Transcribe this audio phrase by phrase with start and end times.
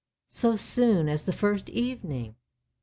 [0.27, 2.33] "So soon as the first evening!